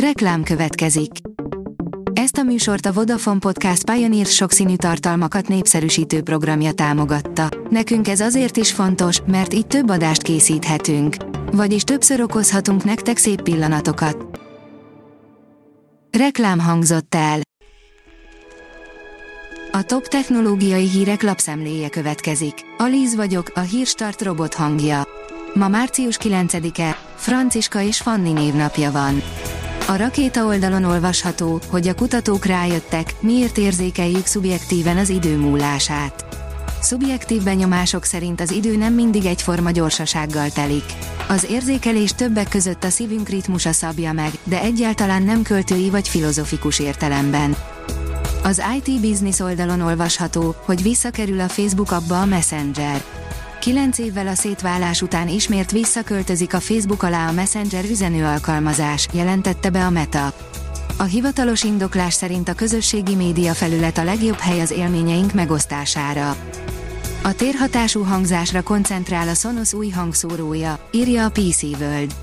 [0.00, 1.10] Reklám következik.
[2.12, 7.48] Ezt a műsort a Vodafone Podcast Pioneer sokszínű tartalmakat népszerűsítő programja támogatta.
[7.70, 11.16] Nekünk ez azért is fontos, mert így több adást készíthetünk.
[11.52, 14.40] Vagyis többször okozhatunk nektek szép pillanatokat.
[16.18, 17.40] Reklám hangzott el.
[19.72, 22.54] A top technológiai hírek lapszemléje következik.
[22.78, 25.02] Alíz vagyok, a hírstart robot hangja.
[25.54, 29.22] Ma március 9-e, Franciska és Fanni névnapja van.
[29.88, 36.26] A rakéta oldalon olvasható, hogy a kutatók rájöttek, miért érzékeljük szubjektíven az idő múlását.
[36.80, 40.84] Szubjektív benyomások szerint az idő nem mindig egyforma gyorsasággal telik.
[41.28, 46.78] Az érzékelés többek között a szívünk ritmusa szabja meg, de egyáltalán nem költői vagy filozofikus
[46.78, 47.56] értelemben.
[48.42, 53.04] Az IT Business oldalon olvasható, hogy visszakerül a Facebook abba a Messenger.
[53.60, 59.70] Kilenc évvel a szétválás után ismét visszaköltözik a Facebook alá a Messenger üzenő alkalmazás, jelentette
[59.70, 60.32] be a Meta.
[60.96, 66.36] A hivatalos indoklás szerint a közösségi média felület a legjobb hely az élményeink megosztására.
[67.22, 72.14] A térhatású hangzásra koncentrál a Sonos új hangszórója, írja a PC World.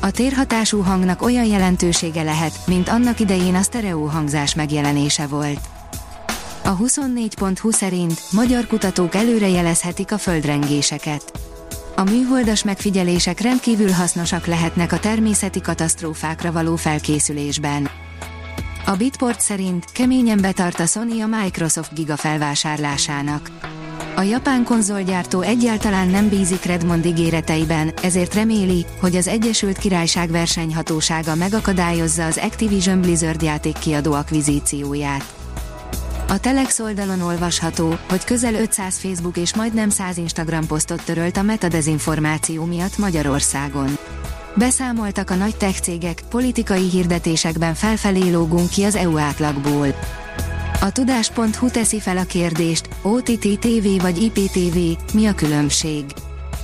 [0.00, 5.60] A térhatású hangnak olyan jelentősége lehet, mint annak idején a sztereó hangzás megjelenése volt.
[6.68, 11.32] A 24.20 szerint magyar kutatók előrejelezhetik a földrengéseket.
[11.96, 17.88] A műholdas megfigyelések rendkívül hasznosak lehetnek a természeti katasztrófákra való felkészülésben.
[18.86, 23.50] A Bitport szerint keményen betart a Sony a Microsoft giga felvásárlásának.
[24.16, 31.34] A japán konzolgyártó egyáltalán nem bízik Redmond ígéreteiben, ezért reméli, hogy az Egyesült Királyság versenyhatósága
[31.34, 35.37] megakadályozza az Activision Blizzard játékkiadó akvizícióját.
[36.30, 41.42] A Telex oldalon olvasható, hogy közel 500 Facebook és majdnem 100 Instagram posztot törölt a
[41.42, 43.98] metadezinformáció miatt Magyarországon.
[44.54, 49.94] Beszámoltak a nagy tech cégek, politikai hirdetésekben felfelé lógunk ki az EU átlagból.
[50.80, 54.78] A tudás.hu teszi fel a kérdést, OTT TV vagy IPTV,
[55.14, 56.04] mi a különbség?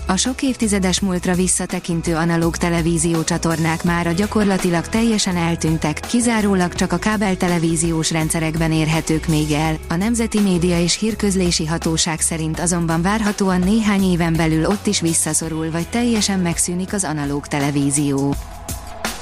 [0.06, 6.96] A sok évtizedes múltra visszatekintő analóg televízió csatornák mára gyakorlatilag teljesen eltűntek, kizárólag csak a
[6.96, 13.60] kábel televíziós rendszerekben érhetők még el, a Nemzeti Média és Hírközlési Hatóság szerint azonban várhatóan
[13.60, 18.34] néhány éven belül ott is visszaszorul vagy teljesen megszűnik az analóg televízió.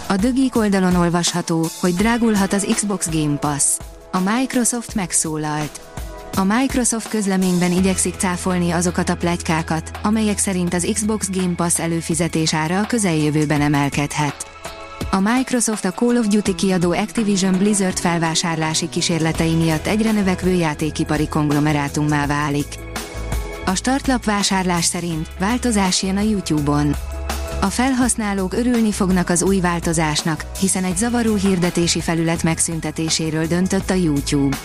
[0.09, 3.65] A dögik oldalon olvasható, hogy drágulhat az Xbox Game Pass.
[4.10, 5.91] A Microsoft megszólalt.
[6.37, 12.54] A Microsoft közleményben igyekszik cáfolni azokat a plegykákat, amelyek szerint az Xbox Game Pass előfizetés
[12.54, 14.50] ára a közeljövőben emelkedhet.
[15.10, 21.28] A Microsoft a Call of Duty kiadó Activision Blizzard felvásárlási kísérletei miatt egyre növekvő játékipari
[21.28, 22.78] konglomerátummá válik.
[23.65, 26.94] A startlap vásárlás szerint változás jön a YouTube-on.
[27.60, 33.94] A felhasználók örülni fognak az új változásnak, hiszen egy zavaró hirdetési felület megszüntetéséről döntött a
[33.94, 34.56] YouTube.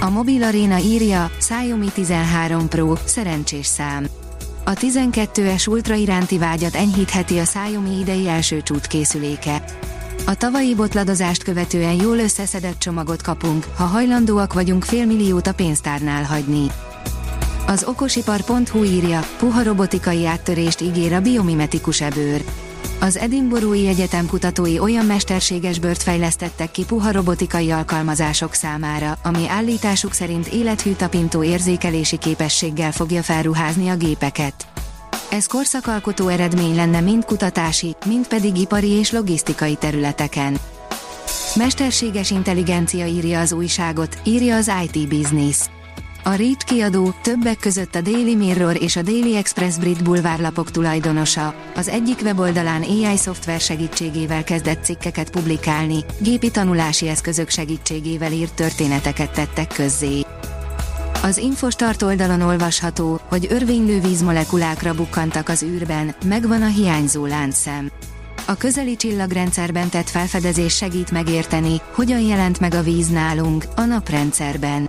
[0.00, 4.06] A Mobil Arena írja, Xiaomi 13 Pro, szerencsés szám.
[4.64, 9.64] A 12-es Ultra iránti vágyat enyhítheti a Xiaomi idei első csúcskészüléke.
[10.26, 16.66] A tavalyi botladozást követően jól összeszedett csomagot kapunk, ha hajlandóak vagyunk félmilliót a pénztárnál hagyni.
[17.66, 22.44] Az okosipar.hu írja, puha robotikai áttörést ígér a biomimetikus ebőr.
[23.00, 30.12] Az Edinburghi Egyetem kutatói olyan mesterséges bört fejlesztettek ki puha robotikai alkalmazások számára, ami állításuk
[30.12, 34.66] szerint élethű tapintó érzékelési képességgel fogja felruházni a gépeket.
[35.30, 40.58] Ez korszakalkotó eredmény lenne mind kutatási, mind pedig ipari és logisztikai területeken.
[41.54, 45.56] Mesterséges intelligencia írja az újságot, írja az IT Business.
[46.28, 51.54] A Reach kiadó többek között a Daily Mirror és a Daily Express brit bulvárlapok tulajdonosa.
[51.74, 59.30] Az egyik weboldalán AI szoftver segítségével kezdett cikkeket publikálni, gépi tanulási eszközök segítségével írt történeteket
[59.30, 60.20] tettek közzé.
[61.22, 67.90] Az Infostart oldalon olvasható, hogy örvénylő vízmolekulákra bukkantak az űrben, megvan a hiányzó láncszem.
[68.46, 74.88] A közeli csillagrendszerben tett felfedezés segít megérteni, hogyan jelent meg a víz nálunk, a naprendszerben.